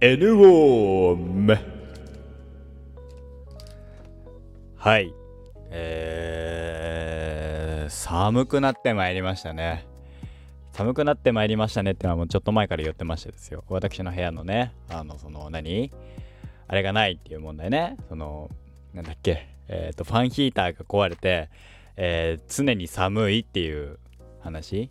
[0.00, 1.56] N ウォーム
[4.76, 5.14] はい。
[5.70, 9.86] えー、寒くなってまいりましたね。
[10.72, 13.64] 寒くなってまいりましたねってのはもうちょっと前から言ってましたですよ。
[13.68, 15.92] 私の部屋のねあのその何？
[16.66, 17.96] あれがないっていう問題ね。
[18.08, 18.50] その
[18.92, 19.46] なんだっけ？
[19.68, 21.48] えっ、ー、とファンヒーターが壊れて、
[21.96, 23.98] えー、常に寒いっていう
[24.40, 24.90] 話。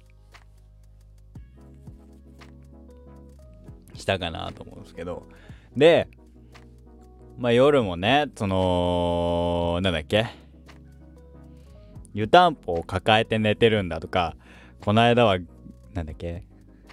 [4.03, 5.23] したかなと思うんですけど。
[5.75, 6.07] で
[7.39, 10.27] まあ夜もねそのなんだっけ？
[12.13, 14.35] 湯たんぽを抱えて寝てるんだとか
[14.81, 15.39] この間は
[15.93, 16.43] なんだっけ？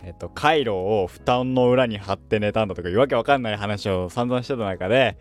[0.03, 5.19] えっと、カイロを布団の裏に貼って寝たんだとかいうわけわかんない話を散々してた中で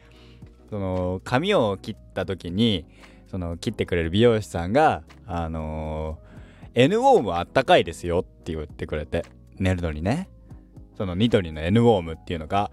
[0.69, 2.85] その髪を切った時に
[3.29, 9.25] その切ってくれる美容師さんがあのー、N ウォームあったかいですよって言ってくれて
[9.57, 10.29] 寝るのにね。
[10.99, 12.71] そのニトリの N ウォームっていうのが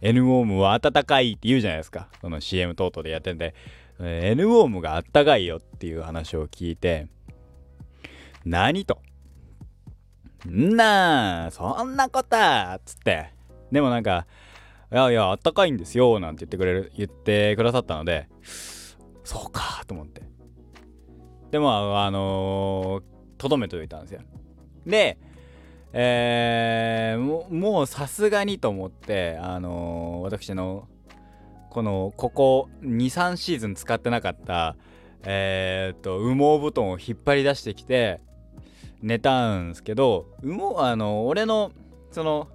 [0.00, 2.08] N ウォームは暖かいって言うじゃないですか。
[2.22, 3.54] その CM 等々でやってんで
[4.00, 7.08] N ウォームがあったかいよっていう話を聞いて
[8.46, 9.02] 何と？
[10.48, 13.34] んなそんなことっつって。
[13.70, 14.26] でもなんか
[14.90, 18.28] いやいやあったかいんですよなんて言ってくれる言ってくださったので
[19.24, 20.22] そうかと思って。
[21.50, 23.02] でもあの
[23.36, 24.22] と、どめておいたんですよ。
[24.86, 25.18] で
[25.92, 30.86] えー、もうさすがにと思ってあのー、私の
[31.70, 34.76] このここ23シーズン使ってなかった
[35.22, 38.20] えー、っと羽毛布団を引っ張り出してきて
[39.02, 41.72] 寝たんですけど羽毛あの俺の
[42.10, 42.48] その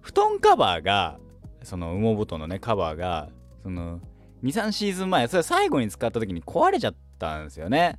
[0.00, 1.18] 布団カバーが
[1.62, 3.28] その羽毛布団のねカバーが
[3.62, 4.00] その
[4.42, 7.98] 23シーズン前それ最後に使った時に壊れちゃったんですよね。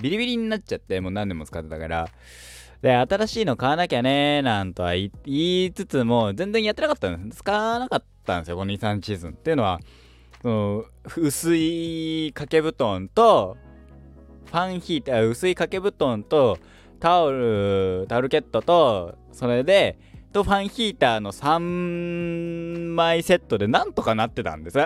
[0.00, 2.08] ビリビリになっちゃってもう何年も使ってたから。
[2.82, 7.38] で新しいの買わなきゃねなんとは言いつつも全然やってなかったんです。
[7.38, 9.80] 使わなかったんですよこの23シーズンっていうのは。
[10.42, 10.84] その
[11.16, 13.56] 薄い掛け布団と
[14.46, 16.58] ファンヒーター薄い掛け布団と
[17.00, 19.98] タオルタオルケットとそれで
[20.32, 24.78] とファンヒーターの3枚セットでなんとかなってたんです。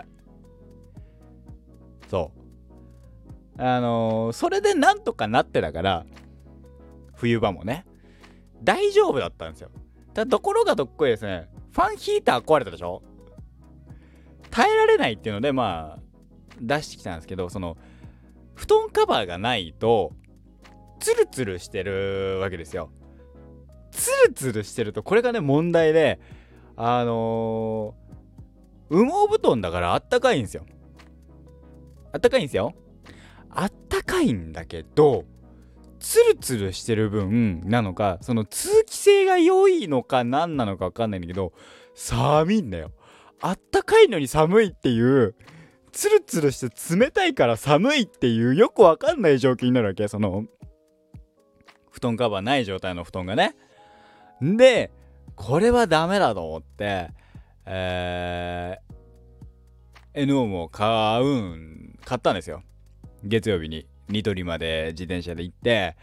[2.09, 2.33] そ
[3.59, 3.63] う。
[3.63, 6.07] あのー、それでなんとかなってたから
[7.23, 7.87] 冬場もね。
[8.65, 9.71] 大丈夫だったんですよ。
[10.13, 11.49] ただところがどっこいですね。
[11.71, 13.03] ファンヒーター壊れたでしょ？
[14.51, 16.03] 耐えられないっていうのでまあ
[16.61, 17.79] 出してきたんですけどその
[18.55, 20.13] 布団カバーがないと
[20.99, 22.91] ツルツルしてるわけですよ。
[23.93, 26.19] ツルツルしてるとこれがね問題で
[26.77, 30.67] あのー、羽毛布団だからあったかいんですよ。
[32.13, 32.75] あったかいんですよ。
[33.49, 35.25] あったかいんだけど
[36.03, 41.53] ツルツルしてる分なのかその通気性が良いのか何なのか分かんないんだけど
[41.95, 42.91] 寒いんだよ。
[43.41, 45.35] あったかいのに寒いっていう
[45.93, 50.09] ツルツルして冷たいから寒いっていうよくわかんない状況になるわけ。
[50.09, 50.45] その
[51.91, 53.55] 布団カバーない状態の布団がね。
[54.41, 54.91] で
[55.37, 57.11] これはダメだと思って
[57.65, 62.65] えー、N オムを買うん買ったんですよ。
[63.23, 63.87] 月曜日に。
[64.09, 65.97] ニトリまで自転車で行って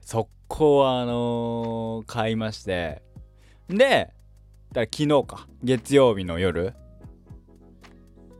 [0.00, 3.02] 速攻あのー、買いまして
[3.68, 4.12] で
[4.72, 6.74] だ昨日か月曜日の夜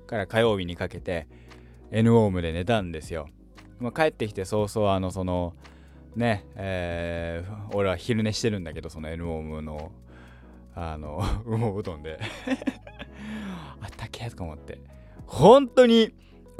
[0.06, 1.26] から火曜日にかけて
[1.90, 3.28] N オームで寝たんですよ、
[3.78, 5.54] まあ、帰ってきて早々あのその
[6.16, 9.92] ねえー、俺は昼寝してるんだけどその N オームの
[10.74, 12.18] あの 羽毛布団で。
[13.80, 14.80] あったっけとか思って。
[15.26, 16.14] 本当に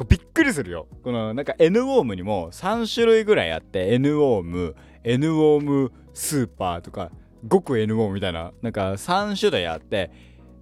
[0.04, 0.86] びっくりするよ。
[1.02, 7.10] このなんか N ウォームにも3種類ぐらいあって N ウォーム N ウォームスーパーとか
[7.50, 10.10] 極 N ウォームみたいななんか3種類あって、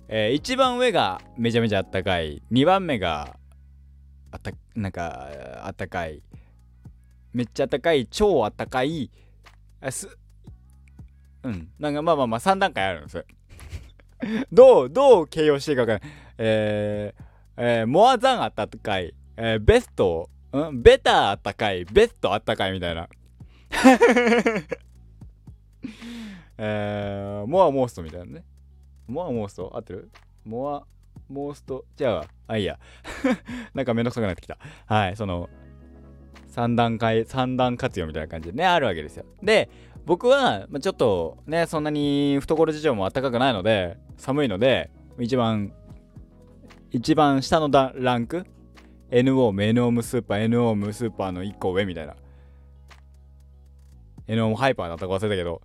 [0.09, 3.37] えー、一番上がめちゃめちゃあったかい2番目が
[4.31, 5.29] あったなんか
[5.63, 6.23] あったかい
[7.33, 9.11] めっちゃあったかい超あったかい
[9.81, 10.09] あす
[11.43, 13.25] うんなんかまあまあまあ3段階あるんです
[14.53, 16.17] どうどう形容していいか分かんない。
[16.39, 17.23] えー、
[17.57, 19.15] えー、モアザンあったかい。
[19.43, 20.83] えー、ベスト、ん？
[20.83, 23.09] ベターあったかい、ベストあったかいみたいな。
[26.59, 28.45] えー、モアモーストみたいなね。
[29.07, 29.73] モアモースト？
[29.75, 30.11] 合ってる？
[30.45, 30.85] モア
[31.31, 32.27] モースト、違うわ。
[32.49, 32.79] あ、いいや。
[33.73, 34.59] なんかめんどくさくなってきた。
[34.85, 35.49] はい、その、
[36.49, 39.25] 三段階、三段活用みたいな感じでね、あるわけですよ。
[39.43, 39.71] で、
[40.05, 45.73] 僕は、ま、ちょっとね、そんなに懐事情も暖かくないので、寒いので、一番、
[46.91, 48.45] 一番下のランク
[49.11, 52.15] N オーム、N オームスーパー、N オームスーパーの1個上みたいな。
[54.29, 55.63] N オームハイパーだったか忘れたけど、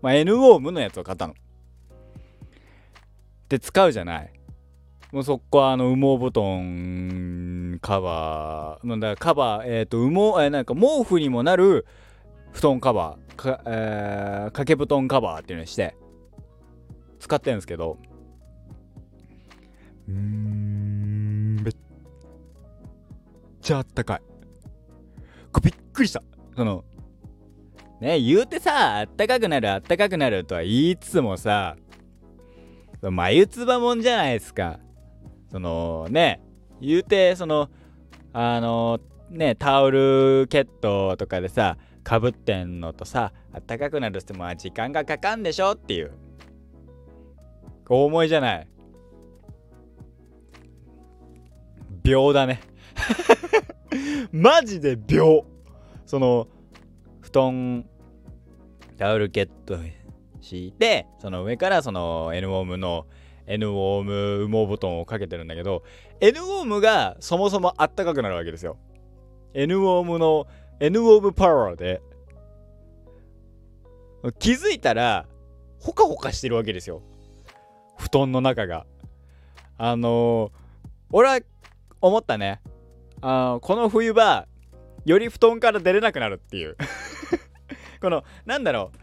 [0.00, 1.34] まあ、N オームのやつを買ったの。
[3.48, 4.32] で、使うじゃない。
[5.14, 11.86] もうそこはあの羽毛布団カバーなんだカバーえっ、ー、と羽毛えー、なんか毛布にもなる
[12.50, 15.94] 布団カバーか、えー、掛け布団カバーっていうのにして
[17.20, 17.96] 使ってるんですけど
[20.08, 20.63] うん
[23.64, 24.22] ちゃあったかい。
[25.50, 26.22] こびっくりした。
[26.54, 26.84] その
[28.00, 31.76] ね言うてさあったかくなるあったかくなるとは言いつつもさ
[33.00, 34.78] 眉唾もんじゃないですか。
[35.50, 36.42] そのね
[36.80, 37.70] 言うてその
[38.34, 39.00] あの
[39.30, 46.12] ねタオルケットとかでさかぶってんのとさあったかくなるっても時間がかかんでしょっていう。
[47.88, 48.68] 大思いじゃない。
[52.02, 52.60] 秒だね。
[54.32, 55.46] マジで秒。
[56.06, 56.48] その
[57.20, 57.86] 布団
[58.98, 59.78] タオルケット
[60.40, 63.06] 敷いてその上からその N ウォームの
[63.46, 65.82] N ウォーム羽毛布団をかけてるんだけど
[66.20, 68.76] N ウォームがそもそもあったかくなるわけですよ。
[69.54, 70.46] N ウォームの
[70.80, 72.02] N ウォームパワーで。
[74.38, 75.26] 気づいたら
[75.78, 77.02] ほかほかしてるわけですよ。
[77.98, 78.86] 布団の中が。
[79.76, 80.50] あのー、
[81.12, 81.40] 俺は
[82.00, 82.60] 思ったね。
[83.26, 84.46] あこの冬場
[85.06, 86.76] より布団から出れなくなるっていう。
[88.02, 88.98] このなんだろう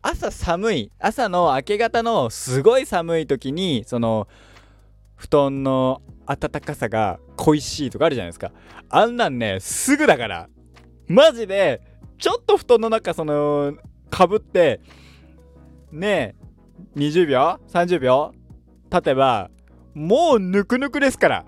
[0.00, 4.28] 朝寒い朝の明け方のすごい寒い時にその
[5.16, 8.52] 布団の暖かさが恋しいとかあるじゃないですか。
[8.90, 10.48] あんなんねすぐだから。
[11.08, 11.82] マジで
[12.18, 13.74] ちょっと布団の中その
[14.08, 14.80] かぶって
[15.90, 16.36] ね
[16.96, 18.32] え20秒30秒
[18.88, 19.50] 経てば
[19.94, 21.44] もうぬくぬくですから。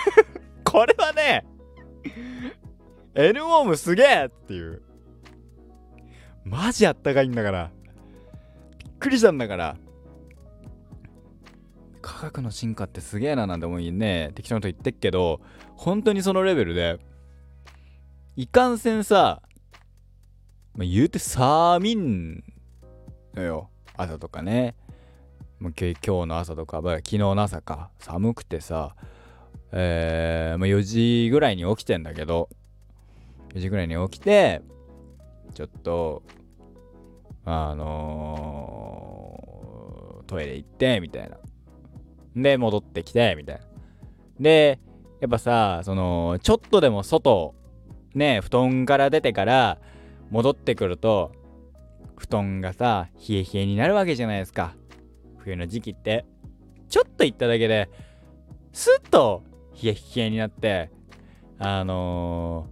[0.64, 1.44] これはね
[3.14, 4.82] N ウォームすげえっていう。
[6.44, 7.70] マジあったかいんだから。
[8.78, 9.76] びっくりしたんだから。
[12.00, 15.40] 科学の進化ってすげえななんて思いね適当なこと言ってっけど
[15.76, 16.98] 本当にそのレベルで
[18.34, 19.42] いかんせんさ、
[20.74, 22.42] まあ、言うて寒いん
[23.34, 23.68] のよ。
[23.96, 24.74] 朝とかね。
[25.60, 27.90] 今日の朝とか昨日の朝か。
[27.98, 28.94] 寒くてさ
[29.72, 32.48] えー、まあ、4時ぐらいに起きてんだけど
[33.54, 34.62] 4時ぐらいに起きて
[35.54, 36.22] ちょっと
[37.44, 41.38] あのー、トイレ行ってみたいな。
[42.36, 43.62] で戻ってきてみたいな。
[44.38, 44.78] で
[45.20, 47.54] やっぱさそのちょっとでも外
[48.14, 49.78] ね布団から出てから
[50.30, 51.32] 戻ってくると
[52.16, 54.74] 布団がさ冷え冷えになるわけじゃないですか。
[55.38, 56.24] 冬の時期って。
[56.88, 57.90] ちょっと行っただけで
[58.72, 59.42] スッと
[59.82, 60.90] 冷え冷えになって
[61.58, 62.68] あの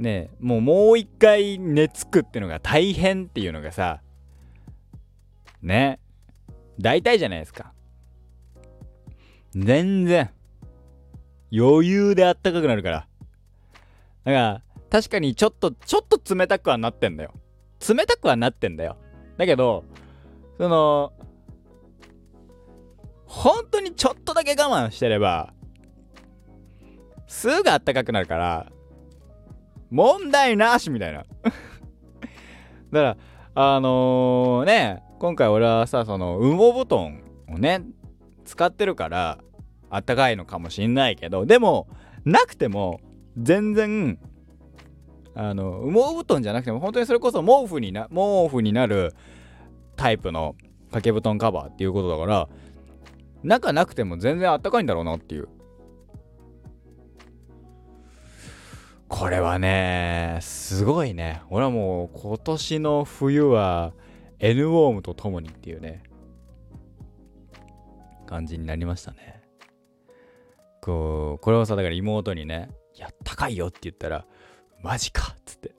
[0.00, 4.00] ー、ねもうもう一回寝つくってのが大変っていうのがさ
[5.62, 5.98] ね
[6.78, 7.72] 大体じゃないですか。
[9.54, 10.30] 全然。
[11.52, 13.08] 余裕であったかくなるから。
[14.24, 17.32] だから確かにちょっとちょっと冷たくはなってんだよ。
[17.88, 18.96] 冷たくはなってんだよ。
[19.38, 19.84] だけど
[20.58, 21.12] その
[23.24, 25.52] 本当にちょっとだけ我慢してれば
[27.26, 28.66] すぐあったかくなるから
[29.90, 31.24] 問題なしみたいな。
[32.92, 33.16] だから
[33.54, 37.82] あのー、ね今回俺はさその羽毛布団をね
[38.44, 39.38] 使ってるから
[39.90, 41.88] あったかいのかもしんないけどでも
[42.24, 43.00] なくても
[43.38, 44.18] 全然
[45.34, 49.14] あの羽毛布団じゃなくても本当にそれこそ毛布にな毛布になる
[49.96, 50.54] タイプの
[50.86, 52.48] 掛け布団カバーっていうことだから
[53.42, 55.48] 中なくても全然あったかいんだろうなっていう。
[59.08, 61.42] これはねすごいね。
[61.50, 63.92] 俺はもう今年の冬は
[64.38, 66.02] N ウォームとともにっていうね
[68.26, 69.42] 感じになりましたね。
[70.82, 74.26] こうこれをさだから妹にね「いや高いよ」って言ったら
[74.82, 75.74] 「マジか」っつって。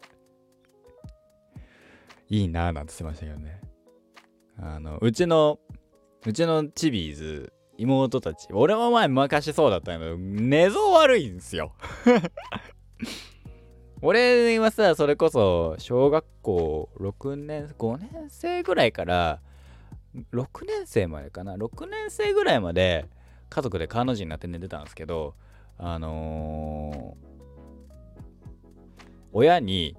[2.29, 3.61] いいなーなんて言ってましたけどね。
[4.59, 5.59] あのうちの
[6.25, 11.73] うちのチビーズ妹たち俺も前昔そうだったけど寝相悪いんですよ。
[14.01, 19.39] 俺はさそれこそ小学校6年5年生ぐらいから
[20.33, 23.05] 6年生までかな？6年生ぐらいまで
[23.49, 25.33] 家族で彼女になって寝てたんですけど
[25.77, 28.17] あのー、
[29.33, 29.95] 親に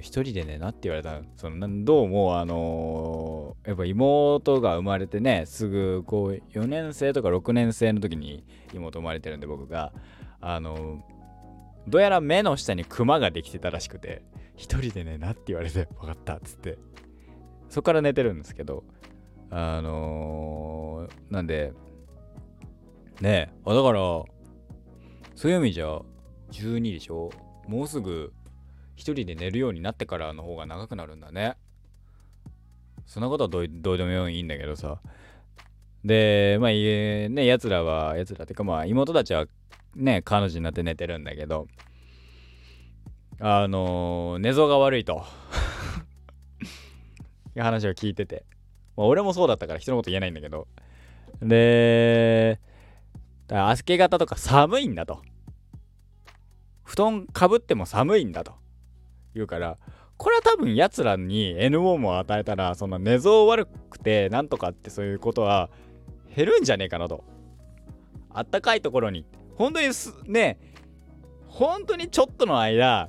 [0.00, 9.92] 一人で寝なって言われたそのどうもあのー、やっぱ妹が生まれてねすぐこう4年生とか6年生の時に妹生まれてるんで僕が。
[10.44, 11.04] あの、
[11.88, 14.22] どうやら目の下にクマができてたらしくて
[14.56, 16.78] 一人で寝なって言われて分かったっつって。
[17.68, 18.84] そっから寝てるんですけど
[19.48, 21.72] あのー、なんで
[23.22, 24.28] ねえあだからそ
[25.44, 26.00] ういう意味じゃ
[26.50, 27.30] 12でしょ？
[27.66, 28.34] もうすぐ
[28.94, 31.56] 一人で寝るようになってからの方が長くなるんだね。
[33.06, 35.00] そんなことはどうどうでもいいんだけどさ。
[36.04, 39.46] でまあねやつらはやつらってかまあ妹たちは
[39.94, 41.66] ね彼女になって寝てるんだけど
[43.44, 45.24] あのー、寝相が悪いと。
[47.56, 48.44] いう話を聞いてて、
[48.96, 50.68] まあ、俺もそうだったから人のこと言えないんだけど。
[51.40, 52.60] で
[53.50, 55.22] 明け方とか寒いんだと。
[56.84, 58.54] 布団かぶっても寒いんだと。
[59.34, 59.76] 言うから
[60.18, 65.68] これは多分やつらに N ウォームを与えたらその寝相悪くてなんとかってそういうことは
[66.36, 67.24] 減るんじゃねえかなと。
[68.30, 69.26] あったかいところに。
[69.56, 69.88] 本当に
[70.26, 70.58] ね
[71.46, 73.08] 本当にちょっとの間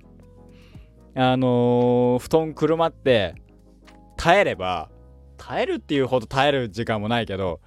[1.16, 3.36] あのー、布団くるまって
[4.18, 4.90] 耐えれば
[5.38, 7.62] 耐えるっていうほど耐える時間もないけど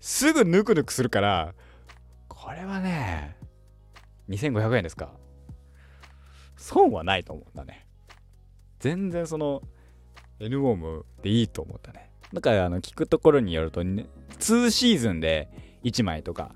[0.00, 1.54] すぐぬくぬくするから
[2.28, 3.36] これはね
[4.28, 5.12] 2500円ですか。
[6.56, 7.86] 損はないと思うんだね。
[8.78, 9.62] 全然その
[10.40, 12.10] N ウォームでいいと思ったね。
[12.32, 14.06] だからあの聞くところによると、ね、
[14.38, 15.48] 2シーズンで
[15.84, 16.54] 1枚とか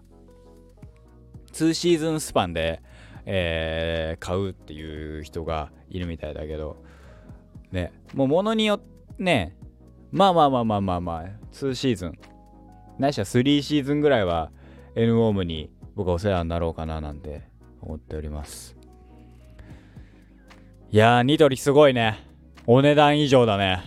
[1.65, 2.83] 2シーズンスパンで
[3.31, 6.83] えー、買うっていう人がいるみたいだけど、
[7.73, 9.57] ね、もう物によってね、
[10.13, 12.19] まあまあまあまあまあまあ、2シーズン、
[12.99, 14.51] ないしは3シーズンぐらいは
[14.95, 17.43] N ウォームに僕はお世話になろうかななんて
[17.83, 18.77] 思っております。
[20.91, 22.25] いやー、ニトリすごいね。
[22.67, 23.83] お値段以上だね。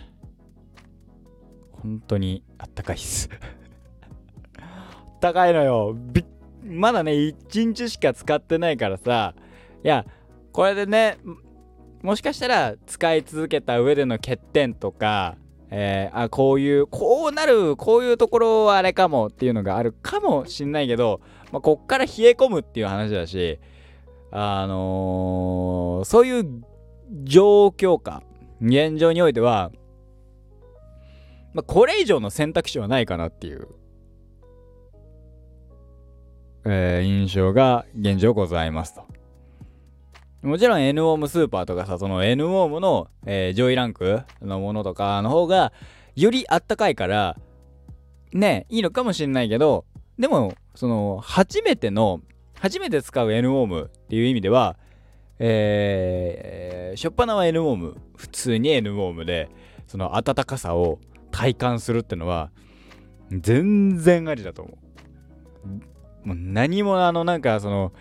[1.71, 3.29] 本当にあったかいっす
[4.59, 5.95] あったかいのよ。
[5.95, 6.25] びっ
[6.63, 9.33] まだね、1日しか使ってないからさ、
[9.83, 10.05] いや、
[10.51, 11.17] これでね、
[12.01, 15.37] もしかしたら使い続けた上での欠点とか、
[15.69, 23.59] えー、あ、こういう、こうなる、こういうところはあれかもっていうのがあるかもしんないけど、まあ、こっから冷え込むっていう話だし、
[24.31, 26.63] あのー、そういう
[27.23, 28.21] 状況下、
[28.61, 29.71] 現状においては、
[31.53, 33.67] まあ、これ以上の選択肢はないかなっていう。
[36.65, 39.03] えー、印象が現状ございますと。
[40.43, 45.71] もちろん N ウォームスーパーとかさ、その N ウォームの、えー、上位ランクのものとかの方が、
[46.15, 47.37] よりあったかいから、
[48.33, 49.85] ね、いいのかもしれないけど、
[50.17, 52.21] でも、その、初めての、
[52.59, 54.77] 初めて使う N ウォームっていう意味では、
[55.37, 59.49] えー、しょっぱなは N ウォーム、普通に N ウォームで、
[59.87, 60.99] その暖かさを
[61.31, 62.51] 体感するってのは、
[63.31, 65.90] 全然ありだと思う。
[66.23, 67.93] もう何もあのなんかその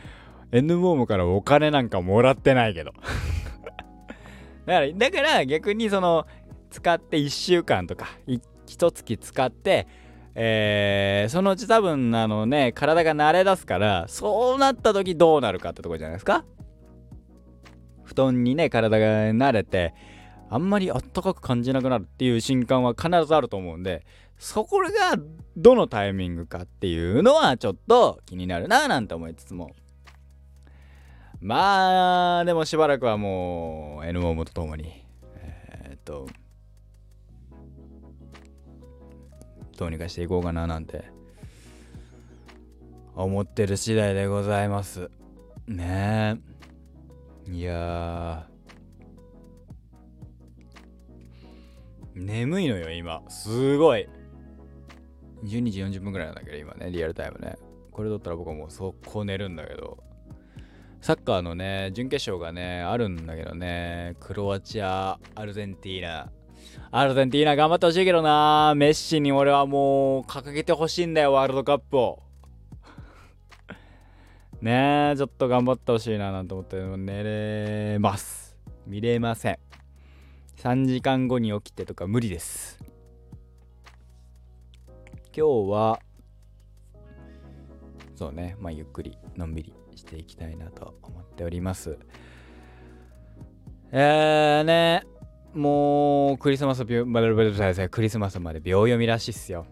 [0.53, 2.93] N ボームからお金なんかもらってないけど。
[4.67, 6.27] だからだから逆にその
[6.71, 8.41] 使って1週間とか1
[8.93, 9.87] 月使って
[10.35, 16.45] えー、そのうち多分あのね体が慣れ出すからそうなった時どうなるかってとこじゃないですか？
[18.05, 19.95] 布団にね体が慣れて
[20.49, 24.05] あんまりあったかく感じなくなるっていう瞬間は必ずあると思うんで
[24.41, 24.89] そこが
[25.55, 29.71] どのタイミングかっていうのはちょっと気になるななんて思いつつも。
[31.43, 35.05] まあでもしばらくはもう N モームとともに
[35.37, 36.27] えー、っと
[39.79, 41.05] どうにかしていこうかななんて
[43.15, 45.11] 思ってる次第でございます。
[45.67, 46.41] ね。
[47.47, 48.47] えいや
[52.15, 53.23] 眠いのよ今。
[53.29, 54.09] すごい。
[55.45, 57.57] 12時40分ぐらいなんだけど、今ね、リアルタイムね。
[57.91, 59.99] これだったら僕はもう速攻寝るんだけど、
[61.01, 66.31] サッカーのね、準決勝がね、あるんだけどね、クロアチア、アルゼンティーナ。
[66.91, 72.23] アルゼンティーナ頑張ってほしいけどな、メッシに俺はもう掲げてほしいんだよ、ワールドカップを。
[74.61, 78.59] ねえ、ちょっと頑張ってほしいななんて思って寝れます。
[78.87, 79.59] 見れません。
[80.59, 82.90] 3時間後に起きてとか無理です。
[85.37, 86.01] 今日は
[88.15, 91.99] そうねまあゆっくりのんびりしていきたいなと思っております。
[93.93, 95.05] えーね
[95.55, 99.67] もうクリスマスクリスマスまで秒読みらしいっすよ。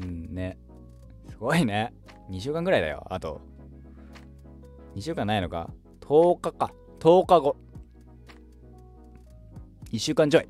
[0.00, 0.58] うんね。
[1.28, 1.92] すごいね。
[2.30, 3.04] 2週間ぐらいだよ。
[3.10, 3.40] あと。
[4.94, 5.70] 2週間ないのか
[6.00, 6.72] ？10日か。
[7.00, 7.56] 10日後。
[9.92, 10.48] 1週間ちょい。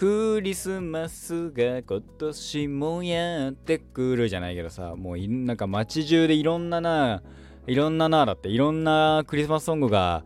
[0.00, 7.22] クリスマスが今年もやってくるじゃないけどさもうなんか街中でいろんなな
[7.66, 10.24] いろんななだっていろんなクリスマスソングが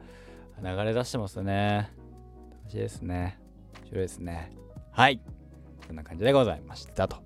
[0.62, 1.90] 流れ出してますね。
[2.62, 3.40] 楽しいですね。
[3.80, 4.52] 面白いですね。
[4.92, 5.20] はい。
[5.88, 7.16] こんな感じでございましたと。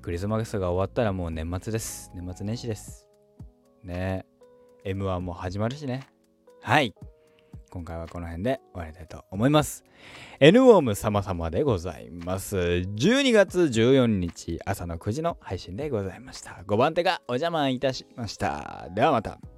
[0.00, 2.12] クリスマスが終わったらもう年末です。
[2.14, 3.08] 年末年始です。
[3.82, 4.24] ね。
[4.84, 6.06] M1 も始まるしね。
[6.62, 6.94] はい。
[7.70, 9.84] 今回はこの辺で終わりたいと思います。
[10.40, 12.56] N ウォーム様々でございます。
[12.56, 16.62] 12月14日朝の9時の配信でございました。
[16.66, 18.88] 5番手がお邪魔いたしました。
[18.94, 19.57] ではまた。